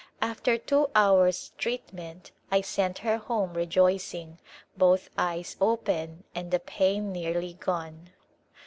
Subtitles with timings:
[0.23, 4.39] After two hours' treatment I sent her home rejoicing,
[4.75, 8.09] both eyes open and the pain nearly gone.